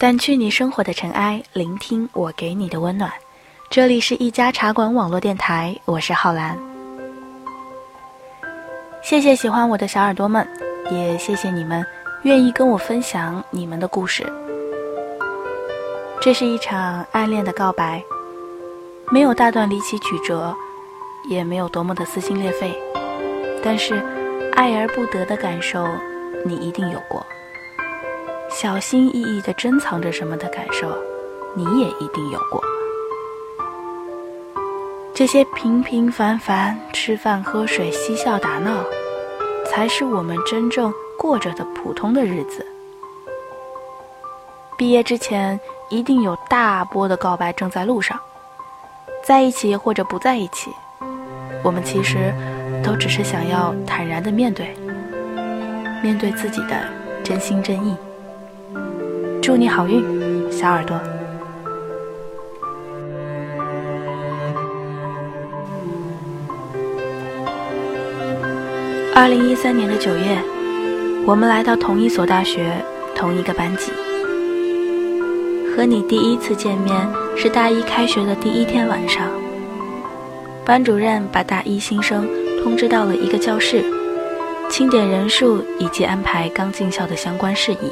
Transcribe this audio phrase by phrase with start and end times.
[0.00, 3.12] 掸去你生活的尘埃，聆听我给你的温暖。
[3.68, 6.58] 这里是一家茶馆网络电台，我是浩然。
[9.02, 10.48] 谢谢喜欢我的小耳朵们，
[10.90, 11.84] 也谢谢你们
[12.22, 14.24] 愿意跟我分享你们的故事。
[16.18, 18.02] 这是一场暗恋的告白，
[19.10, 20.56] 没有大段离奇曲折，
[21.28, 22.74] 也没有多么的撕心裂肺，
[23.62, 24.02] 但是
[24.54, 25.86] 爱而不得的感受，
[26.46, 27.22] 你一定有过。
[28.50, 30.88] 小心翼翼地珍藏着什么的感受，
[31.54, 32.62] 你也一定有过。
[35.14, 38.84] 这些平平凡凡吃饭、喝水、嬉笑打闹，
[39.66, 42.66] 才是我们真正过着的普通的日子。
[44.76, 48.18] 毕业之前，一定有大波的告白正在路上，
[49.24, 50.70] 在一起或者不在一起，
[51.62, 52.34] 我们其实
[52.82, 54.74] 都只是想要坦然地面对，
[56.02, 56.82] 面对自己的
[57.22, 57.96] 真心真意。
[59.50, 60.00] 祝你好运，
[60.48, 60.96] 小耳朵。
[69.12, 70.38] 二零一三年的九月，
[71.26, 72.72] 我们来到同一所大学，
[73.12, 73.90] 同一个班级。
[75.74, 76.94] 和你第一次见面
[77.36, 79.28] 是大一开学的第一天晚上，
[80.64, 82.24] 班主任把大一新生
[82.62, 83.82] 通知到了一个教室，
[84.68, 87.90] 清点人数以及安排刚进校的相关事宜。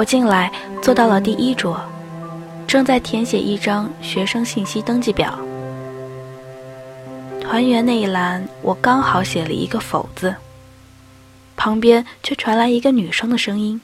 [0.00, 0.50] 我进来，
[0.80, 1.78] 坐到了第一桌，
[2.66, 5.38] 正在填写一张学生信息登记表。
[7.38, 10.34] 团员那一栏，我刚好写了一个否字。
[11.54, 13.78] 旁边却传来一个女生的声音：“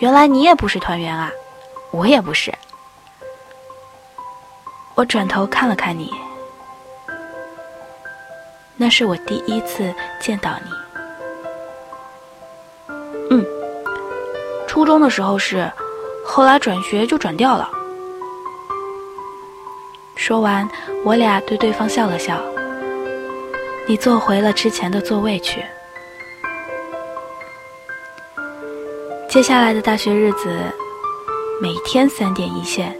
[0.00, 1.30] 原来你也不是团员啊，
[1.90, 2.50] 我也不是。”
[4.96, 6.10] 我转头看了看你，
[8.78, 10.93] 那是我第一次见到你。
[14.74, 15.70] 初中的时候是，
[16.26, 17.70] 后来转学就转掉了。
[20.16, 20.68] 说完，
[21.04, 22.36] 我俩对对方笑了笑。
[23.86, 25.64] 你坐回了之前的座位去。
[29.28, 30.48] 接下来的大学日子，
[31.62, 32.98] 每天三点一线，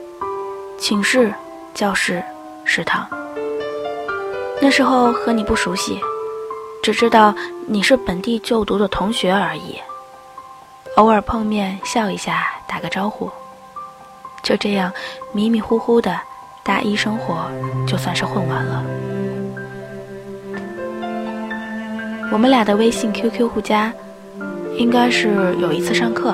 [0.79, 1.35] 寝室、
[1.75, 2.23] 教室、
[2.65, 3.05] 食堂。
[4.63, 5.99] 那时候和你不熟悉，
[6.85, 7.35] 只知道
[7.67, 9.77] 你是本地就读的同学而已。
[10.97, 13.29] 偶尔碰面笑一下，打个招呼，
[14.45, 14.93] 就这样
[15.33, 16.17] 迷迷糊糊的
[16.63, 17.51] 大一生活
[17.85, 18.85] 就算是混完了。
[22.31, 23.93] 我们俩的微信、QQ 互加，
[24.77, 26.33] 应该是有一次上课，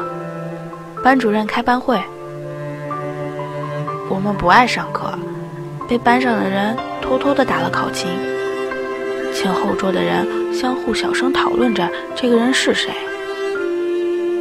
[1.03, 1.99] 班主任开班会，
[4.11, 5.11] 我们不爱上课，
[5.89, 8.11] 被班上的人偷偷的打了考勤，
[9.35, 12.93] 前后桌的人相互小声讨论着这个人是谁。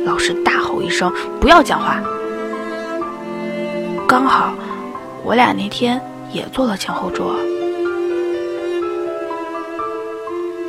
[0.05, 2.01] 老师大吼一声：“不要讲话！”
[4.07, 4.53] 刚好，
[5.23, 6.01] 我俩那天
[6.31, 7.35] 也坐了前后桌。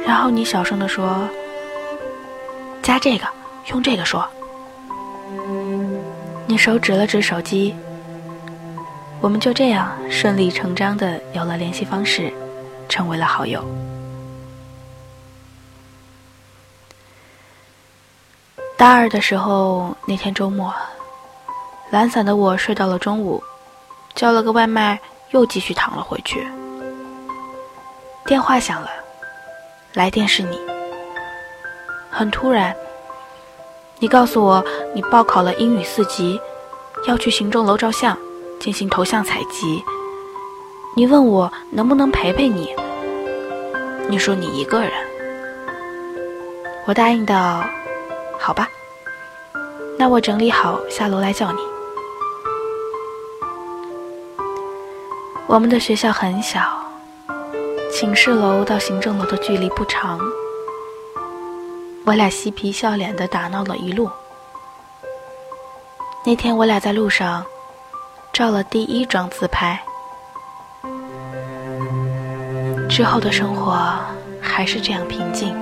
[0.07, 1.27] 然后你小声的说
[2.83, 3.25] ：“加这个，
[3.71, 4.27] 用这个说。”
[6.47, 7.75] 你手指了指手机，
[9.21, 12.33] 我们就这样顺理成章的有了联系方式，
[12.89, 13.65] 成为了好友。
[18.81, 20.73] 大二的时候，那天周末，
[21.91, 23.45] 懒散的我睡到了中午，
[24.15, 24.99] 叫了个外卖，
[25.33, 26.49] 又继续躺了回去。
[28.25, 28.89] 电话响了，
[29.93, 30.59] 来电是你。
[32.11, 32.75] 很突然，
[33.99, 36.41] 你告诉我你报考了英语四级，
[37.07, 38.17] 要去行政楼照相，
[38.59, 39.85] 进行头像采集。
[40.97, 42.75] 你问我能不能陪陪你。
[44.09, 44.91] 你说你一个人。
[46.87, 47.63] 我答应道。
[48.41, 48.69] 好吧，
[49.99, 51.59] 那我整理好下楼来叫你。
[55.47, 56.61] 我们的学校很小，
[57.93, 60.19] 寝室楼到行政楼的距离不长。
[62.07, 64.11] 我俩嬉皮笑脸的打闹了一路。
[66.25, 67.45] 那天我俩在路上
[68.33, 69.81] 照了第一张自拍。
[72.89, 73.79] 之后的生活
[74.41, 75.55] 还是这样平静，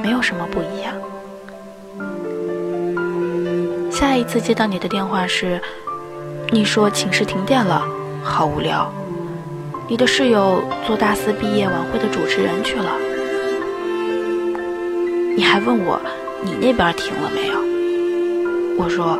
[0.00, 0.94] 没有什么不一样。
[4.02, 5.60] 下一次接到你的电话时，
[6.50, 7.86] 你说寝室停电了，
[8.20, 8.92] 好无聊。
[9.86, 12.96] 你的室友做大四毕业晚会的主持人去了。
[15.36, 16.00] 你还问我，
[16.42, 17.54] 你那边停了没有？
[18.76, 19.16] 我说，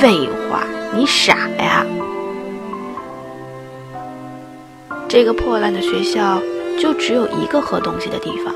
[0.00, 1.86] 废话，你傻呀！
[5.08, 6.42] 这个破烂的学校
[6.76, 8.52] 就只有一个喝东西的地方，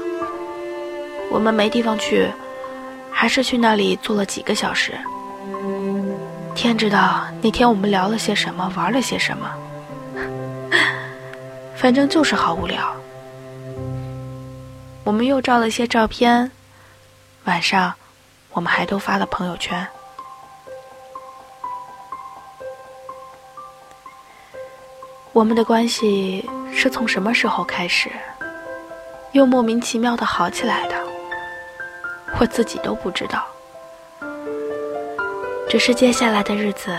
[1.30, 2.26] 我们没地方去，
[3.24, 4.92] 还是去那里坐了几个小时。
[6.54, 9.50] 天知道那天我们聊了些什么，玩了些什么，
[11.74, 12.94] 反正就是好无聊。
[15.04, 16.52] 我们又照了些照片，
[17.44, 17.94] 晚上
[18.52, 19.88] 我们还都发了朋友圈。
[25.32, 28.10] 我们的关系是从什么时候开始，
[29.32, 31.13] 又莫名其妙的好起来的？
[32.40, 33.46] 我自己都不知道。
[35.68, 36.90] 只是接下来的日子，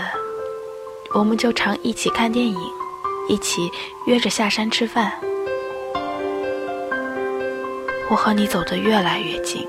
[1.14, 2.58] 我们就常一起看电影，
[3.28, 3.70] 一起
[4.06, 5.12] 约着下山吃饭。
[8.08, 9.66] 我和你走得越来越近，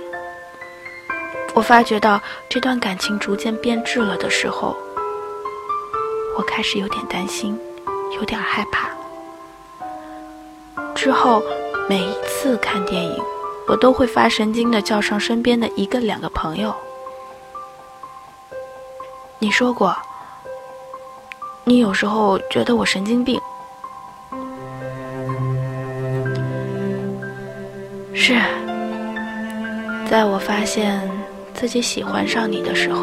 [1.54, 4.76] 我发觉到这段感情逐渐变质了的时候，
[6.38, 7.58] 我开始有点担心，
[8.16, 8.90] 有点害怕。
[10.94, 11.42] 之后
[11.88, 13.24] 每一次看电影，
[13.68, 16.74] 我都会发神经的叫上身边的一个两个朋友。
[19.40, 19.96] 你说过，
[21.66, 23.40] 你有时候觉得我神经病。
[28.14, 28.40] 是，
[30.10, 31.08] 在我发现
[31.54, 33.02] 自己喜欢上你的时候，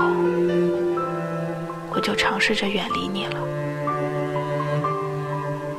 [1.90, 3.36] 我就尝试着远离你了。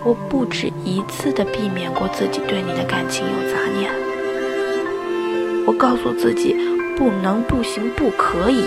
[0.03, 4.04] 我不止一次的避免过自己对你的感情有杂念。
[5.65, 6.55] 我告诉自己，
[6.95, 8.63] 不能、不行、不可以，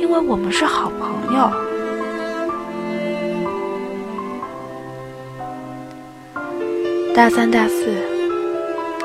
[0.00, 1.50] 因为我们是好朋友。
[7.14, 7.94] 大三、大四。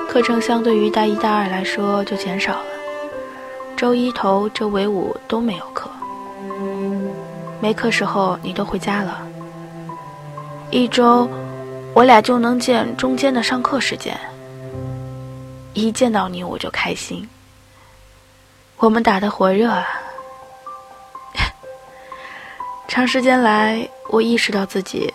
[0.07, 2.63] 课程相对于大一、大二来说就减少了，
[3.78, 5.88] 周一头、周尾五都没有课。
[7.62, 9.22] 没课时候你都回家了，
[10.72, 11.30] 一周
[11.94, 14.19] 我俩就能见中间的上课时间。
[15.81, 17.30] 一见到你我就开心，
[18.78, 19.88] 我们打得火热啊。
[22.88, 25.14] 长时间来，我意识到自己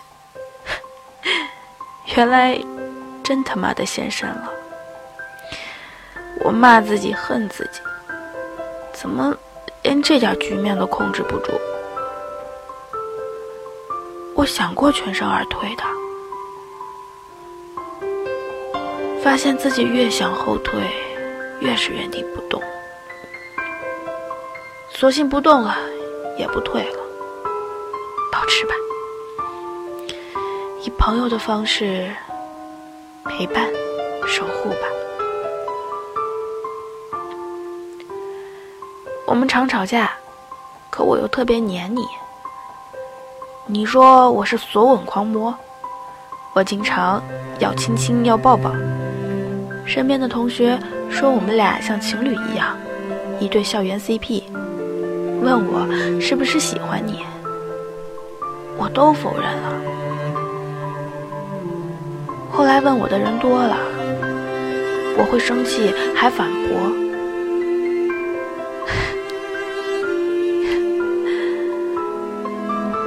[2.16, 2.58] 原来
[3.22, 4.50] 真他妈的现身了。
[6.40, 7.80] 我骂自己，恨自己，
[8.92, 9.36] 怎么
[9.82, 11.60] 连这点局面都控制不住？
[14.34, 15.84] 我想过全身而退的，
[19.24, 20.78] 发现自己越想后退，
[21.58, 22.62] 越是原地不动。
[24.90, 25.78] 索性不动了，
[26.36, 26.98] 也不退了，
[28.30, 28.74] 保持吧，
[30.82, 32.14] 以朋友的方式
[33.24, 33.66] 陪伴、
[34.26, 34.86] 守护吧。
[39.26, 40.12] 我们常吵架，
[40.90, 42.04] 可我又特别黏你。
[43.64, 45.54] 你说我是索吻狂魔，
[46.52, 47.22] 我经常
[47.58, 48.70] 要亲亲要抱抱。
[49.86, 52.76] 身边的同学说我们俩像情侣一样，
[53.38, 54.42] 一对校园 CP，
[55.40, 55.86] 问我
[56.20, 57.24] 是不是喜欢你，
[58.76, 59.80] 我都否认了。
[62.50, 63.76] 后来问我的人多了，
[65.16, 66.76] 我会生气还反驳。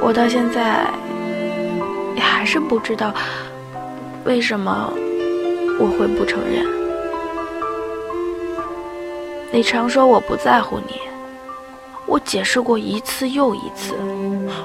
[0.00, 0.86] 我到现在
[2.14, 3.12] 也还是不知道
[4.24, 4.92] 为什么
[5.78, 6.66] 我会不承认。
[9.52, 11.00] 你常说我不在乎你，
[12.06, 13.94] 我解释过一次又一次，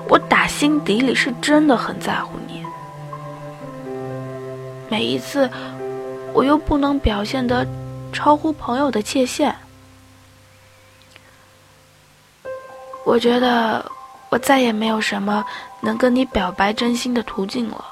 [0.09, 2.65] 我打心底里是真的很在乎你。
[4.89, 5.49] 每一次，
[6.33, 7.65] 我又不能表现得
[8.11, 9.55] 超乎朋友的界限。
[13.05, 13.85] 我觉得。
[14.29, 15.45] 我再也没有什么
[15.79, 17.85] 能跟你表白真心的途径了。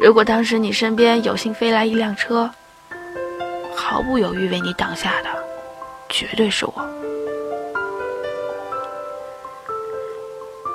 [0.00, 2.48] 如果当时你身边有幸飞来一辆车，
[3.74, 5.28] 毫不犹豫为你挡下的，
[6.08, 6.72] 绝对是我。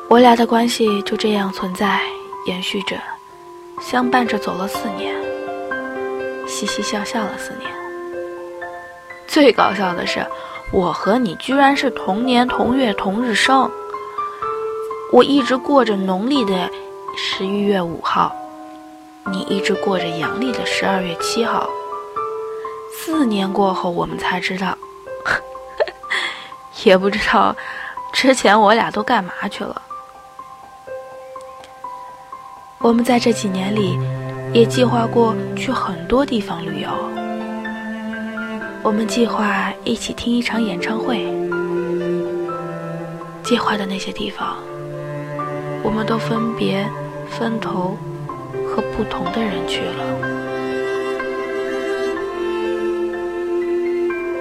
[0.09, 2.01] 我俩的关系就这样存在、
[2.45, 2.97] 延续着，
[3.81, 5.15] 相伴着走了四年，
[6.45, 7.71] 嘻嘻笑笑了四年。
[9.27, 10.25] 最搞笑的是。
[10.71, 13.69] 我和你居然是同年同月同日生，
[15.11, 16.67] 我一直过着农历的
[17.15, 18.35] 十一月五号，
[19.31, 21.69] 你一直过着阳历的十二月七号。
[22.95, 24.77] 四年过后，我们才知道，
[26.83, 27.55] 也不知道
[28.13, 29.81] 之前我俩都干嘛去了。
[32.79, 33.97] 我们在这几年里
[34.53, 36.89] 也计划过去很多地方旅游。
[38.83, 41.25] 我们计划一起听一场演唱会，
[43.41, 44.57] 计划的那些地方，
[45.81, 46.85] 我们都分别
[47.29, 47.97] 分头
[48.73, 50.03] 和不同的人去了。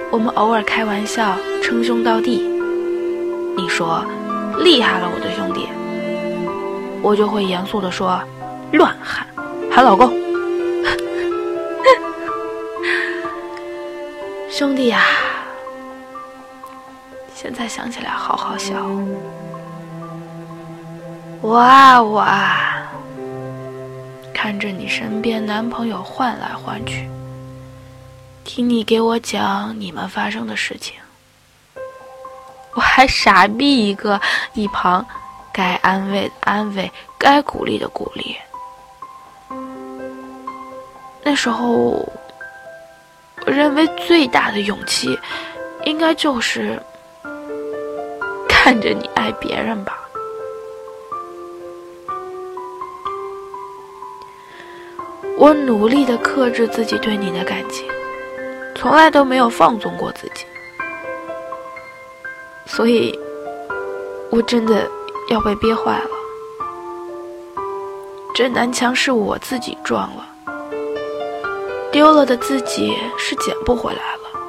[0.09, 2.41] 我们偶尔开玩笑称兄道弟，
[3.55, 4.03] 你说
[4.57, 5.69] 厉害了，我的兄弟，
[7.03, 8.19] 我就会严肃的说。
[8.71, 9.27] 乱喊，
[9.69, 10.09] 喊老公，
[14.49, 15.03] 兄弟呀！
[17.35, 18.73] 现在想起来好好笑。
[21.39, 22.91] 我啊我啊，
[24.43, 27.07] 看着你身边男朋友换来换去，
[28.43, 30.95] 听你给我讲你们发生的事情，
[32.73, 34.19] 我还傻逼一个，
[34.53, 35.05] 一旁
[35.53, 38.35] 该安慰的安慰，该鼓励的鼓励。
[41.23, 42.05] 那时候，
[43.45, 45.17] 我认为最大的勇气，
[45.85, 46.77] 应该就是
[48.49, 50.02] 看着你爱别人吧。
[55.43, 57.85] 我努力的克制自己对你的感情，
[58.75, 60.45] 从来都没有放纵过自己，
[62.65, 63.19] 所以，
[64.29, 64.89] 我真的
[65.27, 66.09] 要被憋坏了。
[68.33, 70.25] 这南墙是我自己撞了。
[71.91, 74.39] 丢了的自己是捡不回来了。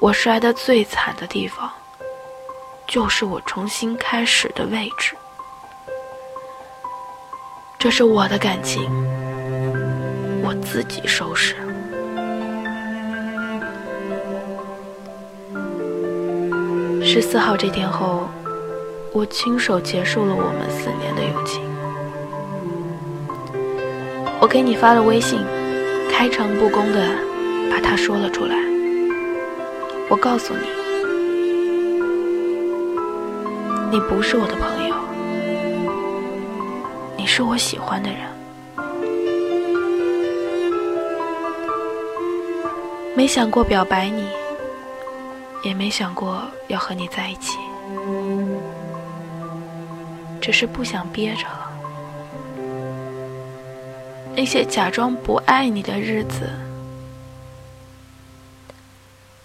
[0.00, 1.70] 我摔得最惨的地方，
[2.88, 5.14] 就是我重新开始的位置。
[7.82, 8.80] 这是我的感情，
[10.40, 11.56] 我自己收拾。
[17.02, 18.28] 十四号这天后，
[19.12, 21.60] 我亲手结束了我们四年的友情。
[24.38, 25.40] 我给你发了微信。
[26.08, 27.04] 开诚布公的
[27.68, 28.54] 把他说了出来。
[30.08, 30.68] 我告诉你，
[33.90, 34.71] 你不是我的朋友，
[37.34, 38.20] 是我喜欢的人。
[43.16, 44.28] 没想过表白你，
[45.64, 47.56] 也没想过要和你在一起，
[50.42, 51.72] 只是不想憋着了。
[54.36, 56.50] 那些假装不爱你的日子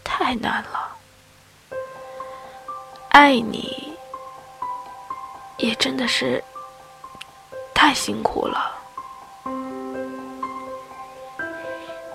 [0.04, 0.90] 太难了，
[3.12, 3.94] 爱你
[5.56, 6.44] 也真的是
[7.88, 8.70] 太辛苦了。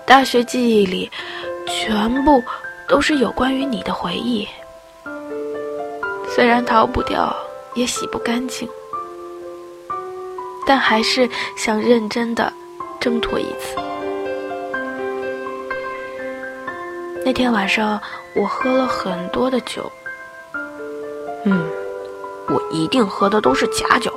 [0.05, 1.11] 大学记忆里
[1.65, 2.39] 全部
[2.87, 4.47] 都是有关于你的回忆，
[6.29, 7.35] 虽然逃不掉，
[7.73, 8.69] 也洗不干净，
[10.63, 11.27] 但还是
[11.57, 12.53] 想认真的。
[12.99, 13.75] 挣脱一次。
[17.25, 17.99] 那天晚上，
[18.35, 19.91] 我喝了很多的酒。
[21.45, 21.67] 嗯，
[22.47, 24.13] 我一定喝的都是假酒。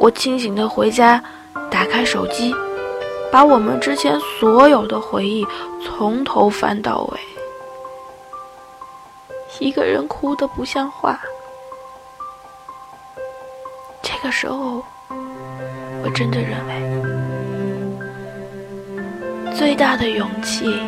[0.00, 1.22] 我清醒的回家，
[1.70, 2.54] 打开手机，
[3.30, 5.46] 把我们之前所有的回忆
[5.84, 7.20] 从头翻到尾，
[9.58, 11.20] 一个人哭得不像话。
[14.02, 14.82] 这个时候。
[16.02, 16.72] 我真的认为，
[19.54, 20.80] 最大的勇气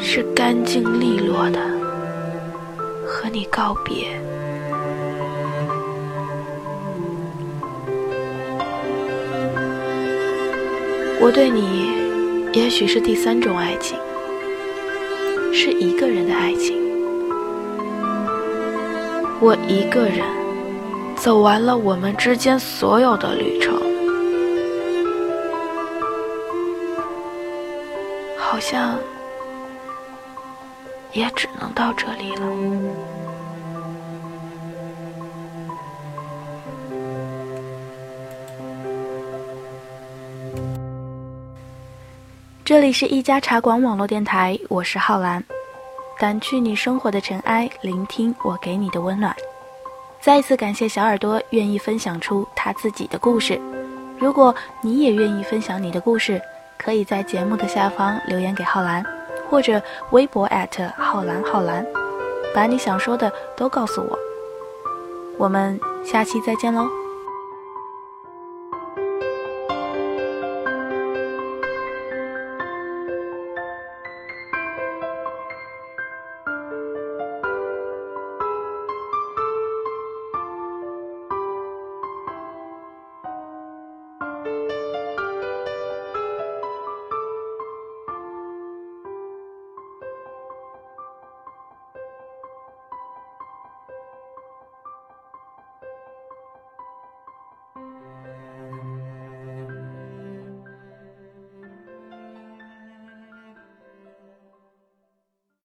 [0.00, 1.60] 是干净利落的
[3.06, 4.18] 和你告别。
[11.20, 11.90] 我对你，
[12.52, 13.98] 也许是第三种爱情，
[15.52, 16.82] 是一个人的爱情。
[19.40, 20.22] 我一个人。
[21.16, 23.80] 走完了我们之间所有的旅程，
[28.36, 28.98] 好像
[31.12, 33.23] 也只能到这里了。
[42.74, 45.40] 这里是一家茶馆网络电台，我是浩然，
[46.18, 49.32] 掸去你生活的尘埃，聆听我给你的温暖。
[50.20, 53.60] 再一次感谢小耳朵愿意分享出他自己的故事。
[54.18, 54.52] 如果
[54.82, 56.42] 你也愿意分享你的故事，
[56.76, 59.06] 可以在节目的下方留言给浩然，
[59.48, 60.44] 或者微博
[60.96, 61.86] 浩然浩然，
[62.52, 64.18] 把你想说的都告诉我。
[65.38, 66.88] 我们下期再见喽。